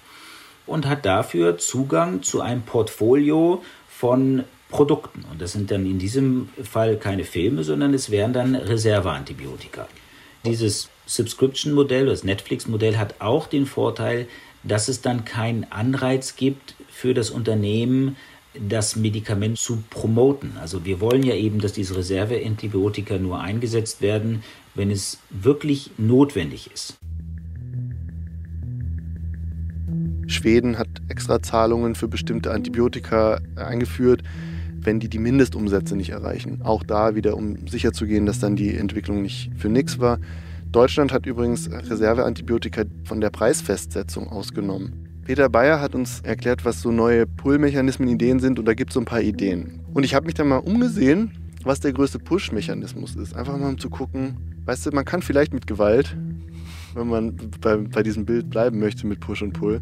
[0.65, 5.23] und hat dafür Zugang zu einem Portfolio von Produkten.
[5.31, 9.87] Und das sind dann in diesem Fall keine Filme, sondern es wären dann Reserveantibiotika.
[10.45, 14.27] Dieses Subscription-Modell, das Netflix-Modell hat auch den Vorteil,
[14.63, 18.15] dass es dann keinen Anreiz gibt für das Unternehmen,
[18.59, 20.53] das Medikament zu promoten.
[20.59, 24.43] Also wir wollen ja eben, dass diese Reserveantibiotika nur eingesetzt werden,
[24.75, 26.97] wenn es wirklich notwendig ist.
[30.27, 34.23] Schweden hat extra Zahlungen für bestimmte Antibiotika eingeführt,
[34.81, 36.61] wenn die die Mindestumsätze nicht erreichen.
[36.63, 40.19] Auch da wieder, um sicherzugehen, dass dann die Entwicklung nicht für nichts war.
[40.71, 45.02] Deutschland hat übrigens Reserveantibiotika von der Preisfestsetzung ausgenommen.
[45.25, 48.95] Peter Bayer hat uns erklärt, was so neue Pull-Mechanismen, Ideen sind und da gibt es
[48.95, 49.79] so ein paar Ideen.
[49.93, 51.31] Und ich habe mich dann mal umgesehen,
[51.63, 53.33] was der größte Push-Mechanismus ist.
[53.33, 56.17] Einfach mal um zu gucken, weißt du, man kann vielleicht mit Gewalt,
[56.93, 59.81] wenn man bei, bei diesem Bild bleiben möchte mit Push und Pull,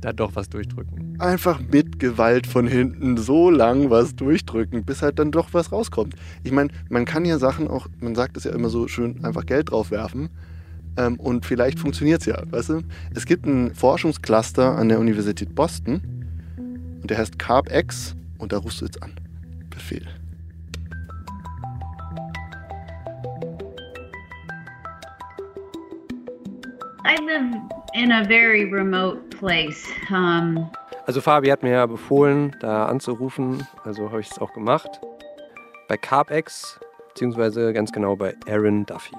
[0.00, 1.16] da doch was durchdrücken.
[1.18, 6.14] Einfach mit Gewalt von hinten so lang was durchdrücken, bis halt dann doch was rauskommt.
[6.44, 9.46] Ich meine, man kann ja Sachen auch, man sagt es ja immer so schön, einfach
[9.46, 10.28] Geld drauf werfen.
[10.96, 12.82] Ähm, und vielleicht funktioniert es ja, weißt du?
[13.14, 16.00] Es gibt einen Forschungscluster an der Universität Boston
[17.02, 19.12] und der heißt CARB-X und da rufst du jetzt an.
[19.70, 20.06] Befehl.
[27.06, 27.60] I live
[27.94, 29.84] in a very remote place.
[30.10, 30.70] Um,
[31.06, 34.88] also Fabi hat mir ja befohlen, da anzurufen, also habe ich es auch gemacht.
[35.88, 39.16] Bei CARB-X, beziehungsweise ganz genau bei Aaron Duffy.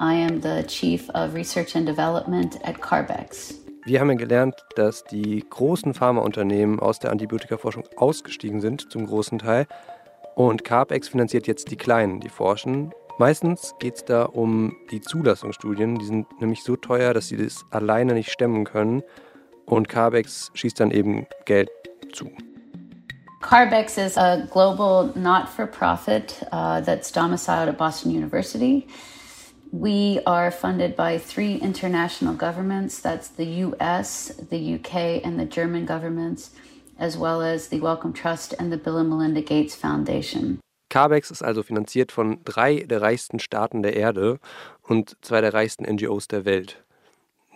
[0.00, 3.54] I am the Chief of Research and Development at Carbex.
[3.84, 9.38] Wir haben ja gelernt, dass die großen Pharmaunternehmen aus der Antibiotikaforschung ausgestiegen sind, zum großen
[9.38, 9.66] Teil.
[10.36, 12.94] Und Carbex finanziert jetzt die Kleinen, die forschen.
[13.18, 15.98] Meistens geht es da um die Zulassungsstudien.
[15.98, 19.02] Die sind nämlich so teuer, dass sie das alleine nicht stemmen können.
[19.66, 21.68] Und Carbex schießt dann eben Geld
[22.14, 22.30] zu.
[23.42, 28.86] Carbex is a global not-for-profit uh, that's domiciled at Boston University.
[29.72, 35.86] We are funded by three international governments that's the US, the UK, and the German
[35.86, 36.50] governments,
[36.98, 40.58] as well as the Wellcome Trust and the Bill and Melinda Gates Foundation.
[40.88, 44.40] CARBEX ist also finanziert von drei der reichsten Staaten der Erde
[44.82, 46.82] und zwei der reichsten NGOs der Welt.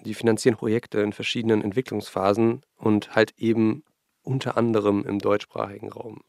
[0.05, 3.83] Die finanzieren Projekte in verschiedenen Entwicklungsphasen und halt eben
[4.23, 6.21] unter anderem im deutschsprachigen Raum.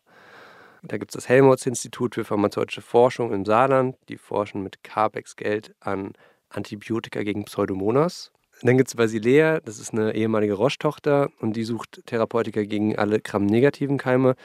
[0.87, 3.95] Da gibt es das Helmholtz-Institut für pharmazeutische Forschung im Saarland.
[4.09, 6.13] Die forschen mit CARBEX-Geld an
[6.49, 8.31] Antibiotika gegen Pseudomonas.
[8.61, 13.19] Dann gibt es Basilea, das ist eine ehemalige Roche-Tochter und die sucht Therapeutika gegen alle
[13.19, 14.35] Gram-negativen Keime.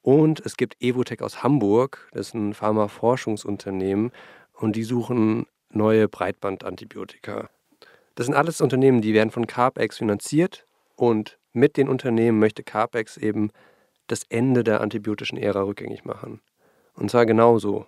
[0.00, 4.10] Und es gibt Evotec aus Hamburg, das ist ein Pharmaforschungsunternehmen
[4.54, 7.50] und die suchen neue Breitbandantibiotika.
[8.14, 10.66] Das sind alles Unternehmen, die werden von CarpX finanziert
[10.96, 13.50] und mit den Unternehmen möchte CarpX eben
[14.06, 16.40] das Ende der antibiotischen Ära rückgängig machen.
[16.94, 17.86] Und zwar genauso.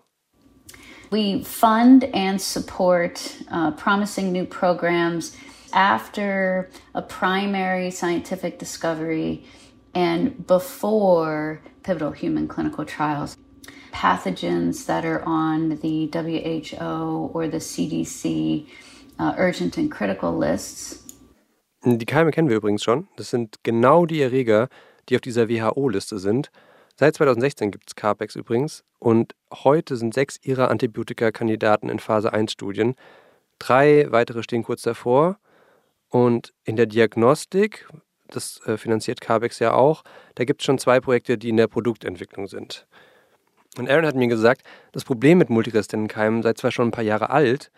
[1.11, 5.37] We fund and support uh, promising new programs
[5.73, 9.45] after a primary scientific discovery
[9.95, 13.37] and before pivotal human clinical trials.
[13.93, 18.67] Pathogens that are on the WHO or the CDC
[19.19, 21.01] uh, urgent and critical lists.
[21.85, 23.09] Die Keime kennen wir übrigens schon.
[23.17, 24.69] Das sind genau die Erreger,
[25.09, 26.51] die auf dieser WHO-Liste sind.
[26.97, 32.95] Seit 2016 gibt es CARPEX übrigens und heute sind sechs ihrer Antibiotika-Kandidaten in Phase 1-Studien.
[33.59, 35.39] Drei weitere stehen kurz davor.
[36.09, 37.89] Und in der Diagnostik,
[38.29, 40.05] das äh, finanziert CARBEX ja auch,
[40.37, 42.87] da gibt es schon zwei Projekte, die in der Produktentwicklung sind.
[43.77, 44.63] Und Aaron hat mir gesagt,
[44.93, 47.73] das Problem mit multiresistenten Keimen sei zwar schon ein paar Jahre alt,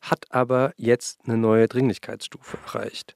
[0.00, 3.14] hat aber jetzt eine neue Dringlichkeitsstufe erreicht.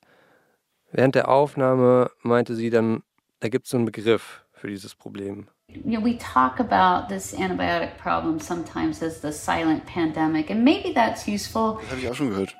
[0.92, 3.02] Während der Aufnahme meinte sie dann,
[3.42, 5.48] da gibt es so einen Begriff für dieses Problem.
[5.66, 10.94] You know, we talk about this antibiotic problem sometimes as the silent pandemic, and maybe
[10.94, 11.78] that's useful.
[11.80, 12.54] Das habe ich auch schon gehört.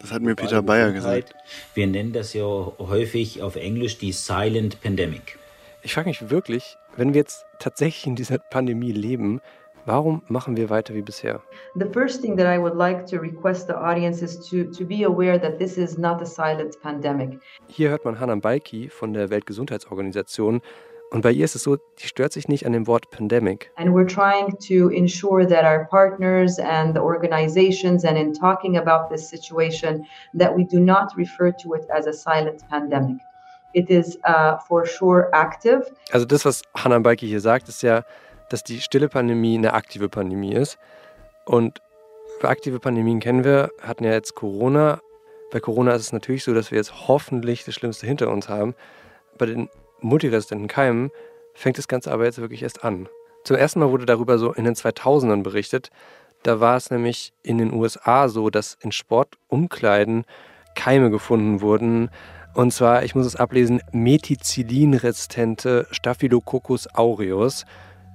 [0.00, 1.34] Das hat mir Peter Bayer gesagt.
[1.74, 5.38] Wir nennen das ja häufig auf Englisch die Silent Pandemic.
[5.82, 9.40] Ich frage mich wirklich, wenn wir jetzt tatsächlich in dieser Pandemie leben,
[9.86, 11.42] warum machen wir weiter wie bisher?
[11.76, 15.04] The first thing that I would like to request the audience is to, to be
[15.04, 17.40] aware that this is not a silent pandemic.
[17.68, 20.60] Hier hört man Hanan Balki von der Weltgesundheitsorganisation
[21.10, 23.70] und bei ihr ist es so, die stört sich nicht an dem Wort Pandemic.
[23.76, 29.08] And we're trying to ensure that our partners and the organizations and in talking about
[29.10, 30.04] this situation
[30.36, 33.18] that we do not refer to it as a silent pandemic.
[33.74, 35.82] It is uh, for sure active.
[36.12, 38.02] Also das, was Hanan Balki hier sagt, ist ja,
[38.50, 40.78] dass die stille Pandemie eine aktive Pandemie ist.
[41.44, 41.80] Und
[42.42, 45.00] aktive Pandemien kennen wir, hatten ja jetzt Corona.
[45.50, 48.74] Bei Corona ist es natürlich so, dass wir jetzt hoffentlich das Schlimmste hinter uns haben.
[49.38, 49.68] Bei den
[50.00, 51.10] multiresistenten Keimen
[51.54, 53.08] fängt das Ganze aber jetzt wirklich erst an.
[53.44, 55.90] Zum ersten Mal wurde darüber so in den 2000ern berichtet.
[56.42, 60.24] Da war es nämlich in den USA so, dass in Sportumkleiden
[60.74, 62.10] Keime gefunden wurden.
[62.54, 67.64] Und zwar, ich muss es ablesen, Methicillin-resistente Staphylococcus aureus.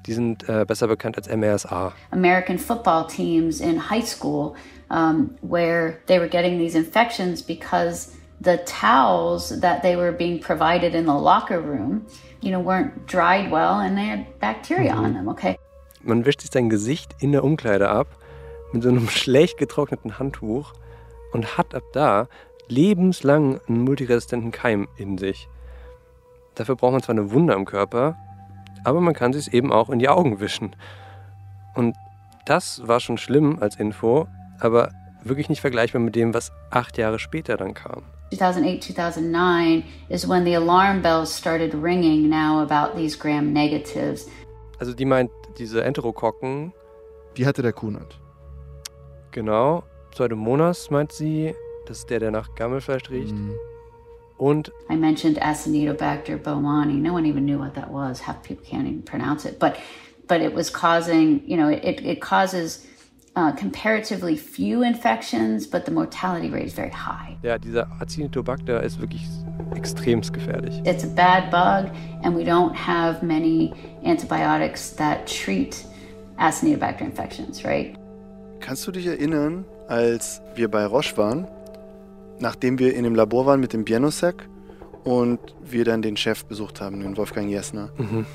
[0.06, 1.94] Die sind äh, besser bekannt als MRSA.
[2.12, 4.56] American football teams in high school
[4.90, 10.96] um, where they were getting these infections because the towels that they were being provided
[10.96, 12.06] in the locker room,
[12.42, 15.04] you know, weren't dried well and they had bacteria mhm.
[15.04, 15.58] on them, okay?
[16.02, 18.08] Man wischt sich sein Gesicht in der Umkleide ab
[18.72, 20.74] mit so einem schlecht getrockneten Handtuch
[21.34, 22.28] und hat ab da
[22.68, 25.50] lebenslang einen multiresistenten Keim in sich.
[26.56, 28.16] Dafür braucht man zwar eine Wunde am Körper,
[28.84, 30.76] aber man kann sich eben auch in die Augen wischen.
[31.76, 31.96] Und
[32.46, 34.28] das war schon schlimm als Info,
[34.60, 34.92] aber
[35.24, 38.04] wirklich nicht vergleichbar mit dem, was acht Jahre später dann kam.
[38.32, 44.28] 2008, 2009 is when the alarm bells started ringing now about these gram negatives.
[44.80, 46.74] Also die meint diese Enterokokken.
[47.38, 48.20] Die hatte der Kunert.
[49.32, 49.84] Genau.
[50.12, 51.54] Pseudomonas meint sie.
[51.86, 53.34] Das ist der, der nach Gammelfleisch riecht.
[53.34, 53.52] Mm.
[54.40, 56.96] Und I mentioned Acinetobacter baumannii.
[56.96, 58.22] No one even knew what that was.
[58.22, 59.60] Half people can't even pronounce it.
[59.60, 59.78] But
[60.28, 62.86] but it was causing, you know, it, it causes
[63.36, 67.38] uh, comparatively few infections, but the mortality rate is very high.
[67.44, 69.24] Ja, dieser Acinetobacter ist wirklich
[69.76, 70.82] extremst gefährlich.
[70.86, 71.92] It's a bad bug,
[72.24, 73.74] and we don't have many
[74.06, 75.84] antibiotics that treat
[76.38, 77.98] Acinetobacter infections, right?
[78.62, 81.48] Kannst du dich erinnern, als wir bei Roche waren,
[82.42, 84.48] nachdem wir in dem Labor waren mit dem Bienocek
[85.04, 87.90] und wir dann den Chef besucht haben, den Wolfgang Jessner?
[87.98, 88.26] Mhm.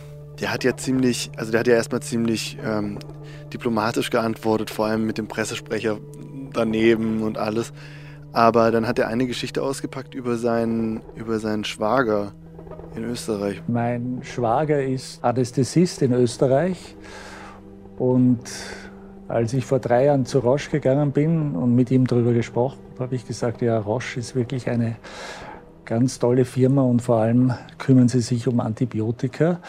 [0.41, 2.99] Der hat ja ziemlich, also der hat ja erstmal ziemlich ähm,
[3.53, 5.99] diplomatisch geantwortet, vor allem mit dem Pressesprecher
[6.53, 7.73] daneben und alles.
[8.33, 12.33] Aber dann hat er eine Geschichte ausgepackt über seinen, über seinen Schwager
[12.97, 13.63] in Österreich.
[13.69, 16.97] Mein Schwager ist Anästhesist in Österreich
[17.97, 18.41] und
[19.29, 23.15] als ich vor drei Jahren zu Roche gegangen bin und mit ihm darüber gesprochen habe,
[23.15, 24.97] ich gesagt, ja, Roche ist wirklich eine
[25.85, 29.61] ganz tolle Firma und vor allem kümmern sie sich um Antibiotika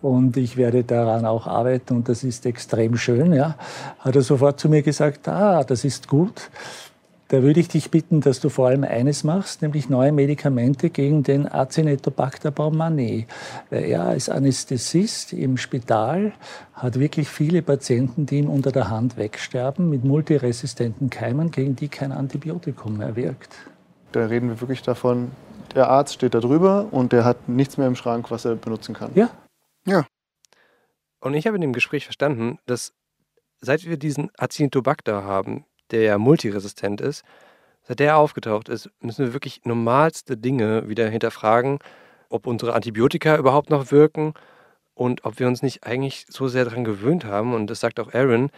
[0.00, 3.32] und ich werde daran auch arbeiten und das ist extrem schön.
[3.32, 3.56] Ja.
[3.98, 6.50] Hat er sofort zu mir gesagt, ah, das ist gut.
[7.28, 11.22] Da würde ich dich bitten, dass du vor allem eines machst, nämlich neue Medikamente gegen
[11.22, 13.26] den Acinetobacter baumannii.
[13.70, 16.32] Er als Anästhesist im Spital
[16.72, 21.88] hat wirklich viele Patienten, die ihm unter der Hand wegsterben mit multiresistenten Keimen, gegen die
[21.88, 23.54] kein Antibiotikum mehr wirkt.
[24.12, 25.30] Da reden wir wirklich davon,
[25.74, 28.94] der Arzt steht da drüber und der hat nichts mehr im Schrank, was er benutzen
[28.94, 29.10] kann.
[29.14, 29.28] Ja.
[29.84, 30.06] Ja.
[31.20, 32.94] Und ich habe in dem Gespräch verstanden, dass
[33.60, 37.24] seit wir diesen Acinetobacter haben, der ja multiresistent ist,
[37.82, 41.78] seit der aufgetaucht ist, müssen wir wirklich normalste Dinge wieder hinterfragen,
[42.28, 44.34] ob unsere Antibiotika überhaupt noch wirken
[44.94, 48.12] und ob wir uns nicht eigentlich so sehr daran gewöhnt haben, und das sagt auch
[48.12, 48.50] Aaron,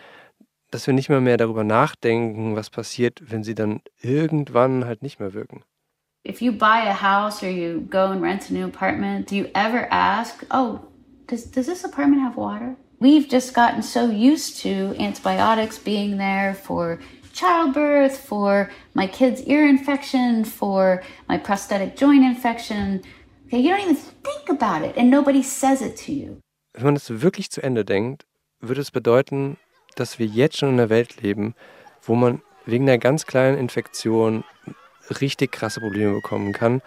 [0.70, 5.20] dass wir nicht mehr mehr darüber nachdenken, was passiert, wenn sie dann irgendwann halt nicht
[5.20, 5.62] mehr wirken.
[6.26, 9.46] If you buy a house or you go and rent a new apartment, do you
[9.54, 10.80] ever ask, oh,
[11.26, 12.76] does, does this apartment have water?
[13.00, 16.98] We've just gotten so used to antibiotics being there for
[17.40, 23.00] childbirth, for my kid's ear infection, for my prosthetic joint infection.
[23.46, 26.40] Okay, you don't even think about it and nobody says it to you.
[26.74, 28.26] Wenn man das wirklich zu Ende denkt,
[28.60, 29.56] würde es bedeuten,
[29.96, 31.54] dass wir jetzt schon in einer Welt leben,
[32.02, 34.44] wo man wegen einer ganz kleinen Infektion
[35.20, 36.82] richtig krasse Probleme bekommen kann.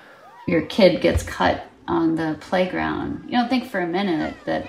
[0.47, 3.25] Your kid gets cut on the playground.
[3.27, 4.63] You don't think for a minute that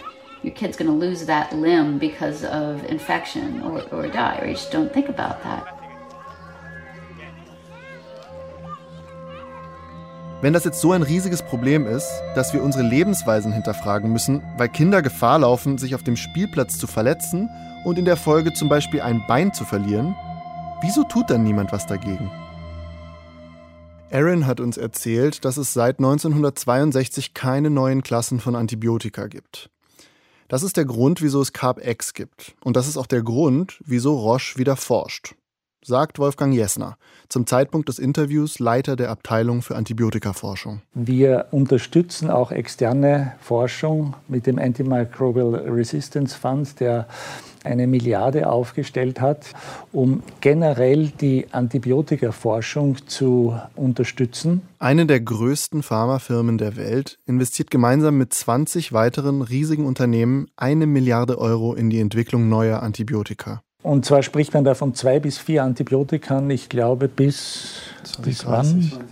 [0.44, 4.70] your kid's going lose that limb because of infection or, or die, or you just
[4.70, 5.66] don't think about that.
[10.42, 14.68] Wenn das jetzt so ein riesiges Problem ist, dass wir unsere Lebensweisen hinterfragen müssen, weil
[14.68, 17.48] Kinder Gefahr laufen, sich auf dem Spielplatz zu verletzen
[17.86, 20.14] und in der Folge zum Beispiel ein Bein zu verlieren,
[20.82, 22.30] wieso tut dann niemand was dagegen?
[24.10, 29.70] Aaron hat uns erzählt, dass es seit 1962 keine neuen Klassen von Antibiotika gibt.
[30.48, 32.54] Das ist der Grund, wieso es Carb-X gibt.
[32.62, 35.34] Und das ist auch der Grund, wieso Roche wieder forscht
[35.86, 36.96] sagt Wolfgang Jessner,
[37.28, 40.82] zum Zeitpunkt des Interviews Leiter der Abteilung für Antibiotikaforschung.
[40.94, 47.06] Wir unterstützen auch externe Forschung mit dem Antimicrobial Resistance Fund, der
[47.64, 49.46] eine Milliarde aufgestellt hat,
[49.92, 54.62] um generell die Antibiotikaforschung zu unterstützen.
[54.78, 61.38] Eine der größten Pharmafirmen der Welt investiert gemeinsam mit 20 weiteren riesigen Unternehmen eine Milliarde
[61.38, 63.62] Euro in die Entwicklung neuer Antibiotika.
[63.84, 68.24] Und zwar spricht man da von zwei bis vier Antibiotika, ich glaube, bis, 2030.
[68.24, 69.04] bis wann?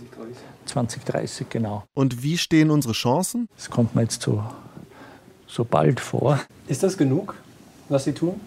[0.65, 1.83] 2030, genau.
[1.93, 3.47] Und wie stehen unsere Chancen?
[3.55, 4.43] Das kommt mir jetzt so,
[5.45, 6.39] so bald vor.
[6.67, 7.35] Ist das genug,
[7.87, 8.41] was Sie tun?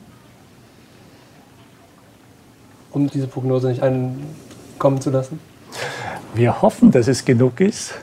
[2.90, 5.38] Um diese Prognose nicht einkommen zu lassen?
[6.34, 7.94] Wir hoffen, dass es genug ist.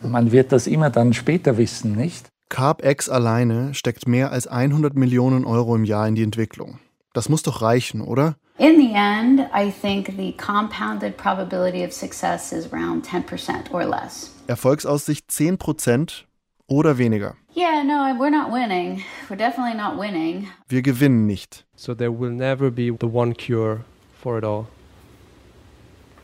[0.00, 2.30] Man wird das immer dann später wissen, nicht?
[2.48, 6.78] CarpX alleine steckt mehr als 100 Millionen Euro im Jahr in die Entwicklung.
[7.18, 8.36] Das muss doch reichen, oder?
[8.58, 14.30] In the end, I think the compounded probability of success is around 10% or less.
[14.46, 16.26] Erfolgsaussicht 10%
[16.68, 17.34] oder weniger.
[17.56, 19.02] Yeah, no, we're not winning.
[19.28, 20.46] We're definitely not winning.
[20.68, 21.66] Wir gewinnen nicht.
[21.74, 23.80] So there will never be the one cure
[24.22, 24.68] for it all.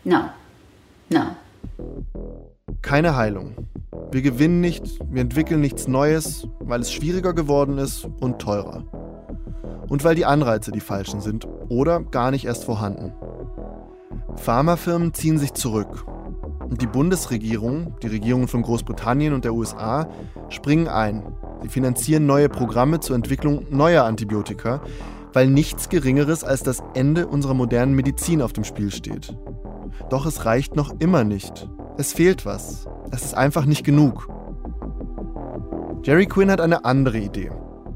[0.04, 0.30] No.
[1.10, 1.34] No.
[2.82, 3.66] Keine Heilung.
[4.12, 8.84] Wir gewinnen nicht, wir entwickeln nichts Neues, weil es schwieriger geworden ist und teurer
[9.88, 13.12] und weil die Anreize die falschen sind oder gar nicht erst vorhanden.
[14.36, 16.06] Pharmafirmen ziehen sich zurück
[16.68, 20.08] und die Bundesregierung, die Regierungen von Großbritannien und der USA
[20.48, 21.22] springen ein.
[21.62, 24.80] Sie finanzieren neue Programme zur Entwicklung neuer Antibiotika,
[25.32, 29.36] weil nichts Geringeres als das Ende unserer modernen Medizin auf dem Spiel steht.
[30.10, 31.68] Doch es reicht noch immer nicht.
[31.96, 32.86] Es fehlt was.
[33.10, 34.28] Es ist einfach nicht genug.
[36.02, 37.50] Jerry Quinn hat eine andere Idee.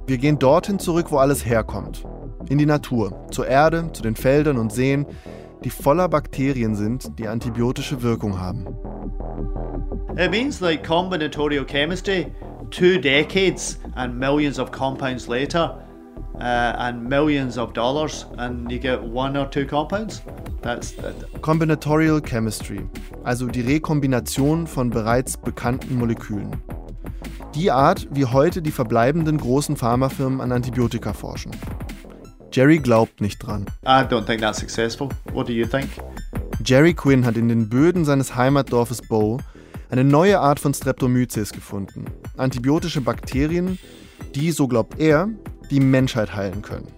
[0.09, 2.03] Wir gehen dorthin zurück, wo alles herkommt.
[2.49, 5.05] In die Natur, zur Erde, zu den Feldern und Seen,
[5.65, 8.67] die voller Bakterien sind, die antibiotische Wirkung haben.
[10.17, 12.33] It means like combinatorial chemistry,
[12.71, 15.79] two decades and millions of compounds later,
[16.37, 20.23] uh, and millions of dollars, and you get one or two compounds.
[20.63, 21.15] That's that.
[21.43, 22.81] Combinatorial Chemistry,
[23.25, 26.57] also die Rekombination von bereits bekannten Molekülen.
[27.55, 31.53] Die Art, wie heute die verbleibenden großen Pharmafirmen an Antibiotika forschen.
[32.53, 33.67] Jerry glaubt nicht dran.
[33.85, 35.09] I don't think that's successful.
[35.33, 35.89] What do you think?
[36.65, 39.39] Jerry Quinn hat in den Böden seines Heimatdorfes Bow
[39.91, 42.05] eine neue Art von Streptomyces gefunden.
[42.37, 43.79] Antibiotische Bakterien,
[44.35, 45.29] die, so glaubt er,
[45.71, 46.89] die Menschheit heilen können.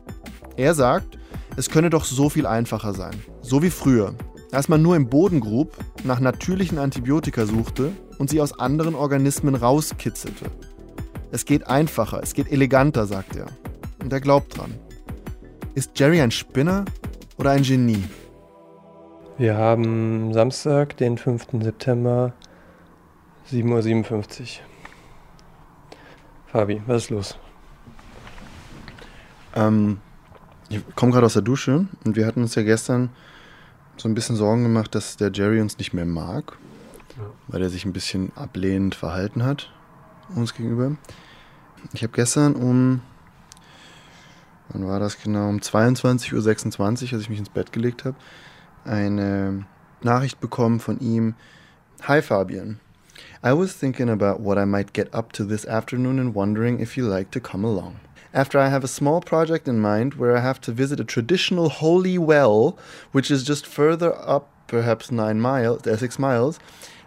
[0.57, 1.19] Er sagt,
[1.57, 3.15] es könne doch so viel einfacher sein.
[3.41, 4.15] So wie früher,
[4.51, 9.55] als man nur im Boden grub, nach natürlichen Antibiotika suchte und sie aus anderen Organismen
[9.55, 10.51] rauskitzelte.
[11.33, 13.47] Es geht einfacher, es geht eleganter, sagt er.
[14.03, 14.75] Und er glaubt dran.
[15.75, 16.85] Ist Jerry ein Spinner
[17.39, 18.05] oder ein Genie?
[19.39, 21.47] Wir haben Samstag, den 5.
[21.63, 22.35] September,
[23.51, 24.47] 7.57 Uhr.
[26.49, 27.39] Fabi, was ist los?
[29.55, 29.99] Ähm,
[30.69, 33.09] ich komme gerade aus der Dusche und wir hatten uns ja gestern
[33.97, 36.59] so ein bisschen Sorgen gemacht, dass der Jerry uns nicht mehr mag,
[37.49, 39.71] weil er sich ein bisschen ablehnend verhalten hat
[40.35, 40.97] uns gegenüber.
[41.93, 43.03] Ich habe gestern um,
[44.69, 48.17] wann war das genau, um 22.26 Uhr, als ich mich ins Bett gelegt habe,
[48.85, 49.65] eine
[50.03, 51.35] Nachricht bekommen von ihm.
[52.03, 52.81] Hi Fabian.
[53.45, 56.97] I was thinking about what I might get up to this afternoon and wondering if
[56.97, 57.97] you like to come along.
[58.33, 61.69] after I have a small project in mind where I have to visit a traditional
[61.69, 62.79] holy well,
[63.13, 66.59] which is just further up, perhaps nine miles, uh, six miles.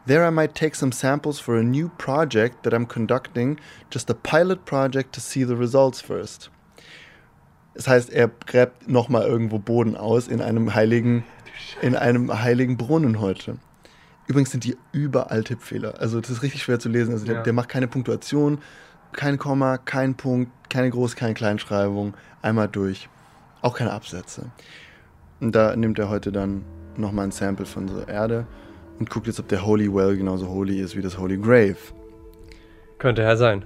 [0.05, 3.57] There I might take some samples for a new project that I'm conducting,
[3.89, 6.49] just a pilot project to see the results first.
[7.73, 11.23] Das heißt, er gräbt nochmal irgendwo Boden aus in einem heiligen,
[11.81, 13.57] in einem heiligen Brunnen heute.
[14.27, 15.99] Übrigens sind die überall Tippfehler.
[15.99, 17.13] Also das ist richtig schwer zu lesen.
[17.13, 17.43] Also der, ja.
[17.43, 18.59] der macht keine Punktuation,
[19.13, 23.07] kein Komma, kein Punkt, keine Groß-, keine Kleinschreibung, einmal durch.
[23.61, 24.51] Auch keine Absätze.
[25.39, 26.65] Und da nimmt er heute dann
[26.97, 28.45] nochmal ein Sample von der Erde
[28.99, 31.77] und guckt jetzt, ob der Holy Well genauso holy ist wie das Holy Grave.
[32.97, 33.65] Könnte er sein.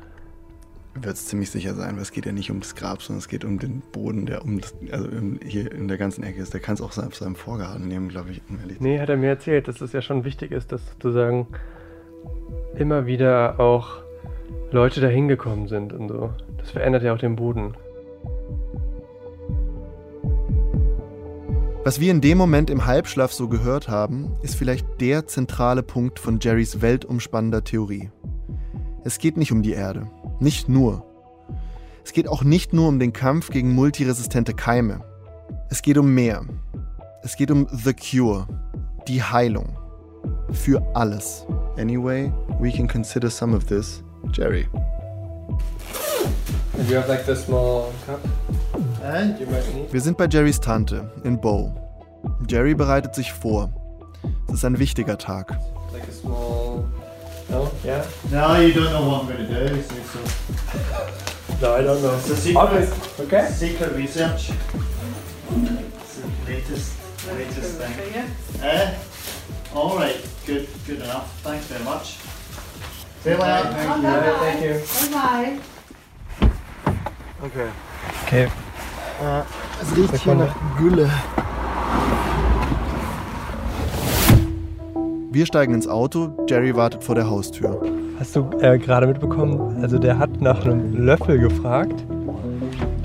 [0.95, 3.45] Wird es ziemlich sicher sein, weil es geht ja nicht ums Grab, sondern es geht
[3.45, 5.07] um den Boden, der um das, also
[5.45, 6.53] hier in der ganzen Ecke ist.
[6.53, 8.41] Der kann es auch auf seinem Vorgarten nehmen, glaube ich.
[8.79, 11.47] Nee, hat er mir erzählt, dass es ja schon wichtig ist, dass sozusagen
[12.75, 14.01] immer wieder auch
[14.71, 16.31] Leute da hingekommen sind und so.
[16.57, 17.75] Das verändert ja auch den Boden.
[21.87, 26.19] Was wir in dem Moment im Halbschlaf so gehört haben, ist vielleicht der zentrale Punkt
[26.19, 28.11] von Jerrys weltumspannender Theorie.
[29.05, 30.11] Es geht nicht um die Erde,
[30.41, 31.05] nicht nur.
[32.03, 34.99] Es geht auch nicht nur um den Kampf gegen multiresistente Keime.
[35.69, 36.43] Es geht um mehr.
[37.23, 38.47] Es geht um The Cure,
[39.07, 39.77] die Heilung.
[40.51, 41.45] Für alles.
[41.77, 44.67] Anyway, we can consider some of this Jerry.
[46.77, 48.19] And you have like the small cup?
[49.91, 51.73] Wir sind bei Jerrys Tante in Bow.
[52.47, 53.69] Jerry bereitet sich vor.
[54.47, 55.57] Es ist ein wichtiger Tag.
[55.93, 56.83] Like a small.
[57.49, 57.71] No?
[57.83, 58.05] Yeah?
[58.29, 59.81] No, you don't know what I'm going to do.
[59.81, 60.19] So, so.
[61.61, 62.15] No, I don't know.
[62.15, 63.49] It's a secret, okay.
[63.49, 64.51] secret research.
[64.51, 66.93] It's the latest,
[67.33, 68.25] latest thing.
[68.61, 68.93] Eh?
[69.73, 70.17] All right.
[70.45, 70.67] Good.
[70.85, 71.41] Good enough.
[71.41, 72.17] Thanks very much.
[73.23, 73.73] See you later.
[73.73, 74.81] Thank you.
[74.83, 75.11] Thank you.
[75.11, 75.59] Bye.
[77.41, 77.67] Okay.
[78.25, 78.43] Okay.
[78.43, 79.41] Äh,
[79.81, 81.09] es riecht hier nach Gülle.
[85.31, 87.79] Wir steigen ins Auto, Jerry wartet vor der Haustür.
[88.19, 92.03] Hast du äh, gerade mitbekommen, also der hat nach einem Löffel gefragt,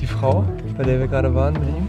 [0.01, 0.45] die Frau,
[0.79, 1.89] bei der wir gerade waren mit ihm,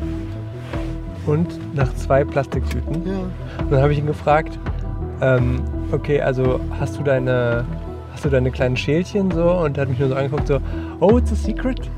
[1.25, 3.07] und nach zwei Plastiktüten.
[3.07, 3.19] Ja.
[3.59, 4.59] Und dann habe ich ihn gefragt,
[5.21, 5.63] ähm,
[5.93, 7.63] okay, also hast du deine
[8.11, 10.59] hast du deine kleinen Schälchen so und er hat mich nur so angeguckt so,
[10.99, 11.89] oh, it's a secret.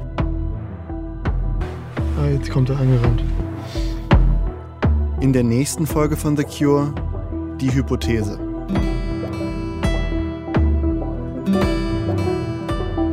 [2.26, 3.24] Ah, jetzt kommt er angerannt.
[5.20, 6.92] In der nächsten Folge von The Cure
[7.62, 8.40] die Hypothese.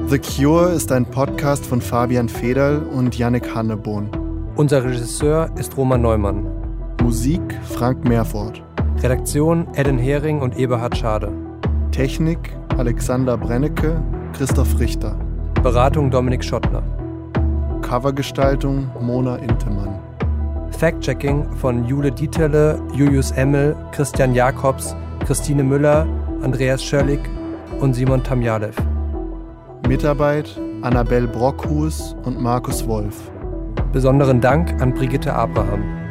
[0.06, 4.08] The Cure ist ein Podcast von Fabian Federl und Yannick Hannebohn.
[4.56, 6.46] Unser Regisseur ist Roman Neumann.
[7.02, 8.62] Musik Frank Meerfort.
[9.02, 11.30] Redaktion Eden Hering und Eberhard Schade.
[11.90, 14.02] Technik Alexander Brennecke,
[14.32, 15.18] Christoph Richter.
[15.62, 16.82] Beratung Dominik Schottner.
[17.92, 19.98] Covergestaltung Mona Intemann.
[20.70, 26.06] Fact-Checking von Jule Dieterle, Julius Emmel, Christian Jakobs, Christine Müller,
[26.42, 27.20] Andreas Schörlig
[27.80, 28.76] und Simon Tamjalev.
[29.86, 33.30] Mitarbeit Annabel Brockhus und Markus Wolf.
[33.92, 36.01] Besonderen Dank an Brigitte Abraham.